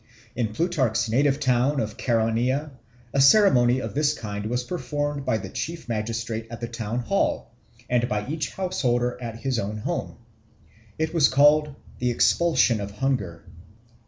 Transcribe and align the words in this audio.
In 0.35 0.47
Plutarch's 0.47 1.07
native 1.11 1.39
town 1.39 1.79
of 1.79 1.95
Chaeronea 1.95 2.71
a 3.13 3.21
ceremony 3.21 3.77
of 3.79 3.93
this 3.93 4.15
kind 4.17 4.47
was 4.47 4.63
performed 4.63 5.25
by 5.25 5.37
the 5.37 5.49
chief 5.49 5.87
magistrate 5.87 6.47
at 6.49 6.59
the 6.59 6.67
Town 6.67 6.97
Hall, 7.01 7.51
and 7.87 8.09
by 8.09 8.27
each 8.27 8.49
householder 8.53 9.21
at 9.21 9.41
his 9.41 9.59
own 9.59 9.77
home. 9.77 10.17
It 10.97 11.13
was 11.13 11.27
called 11.27 11.75
the 11.99 12.09
"expulsion 12.09 12.81
of 12.81 12.89
hunger." 12.89 13.43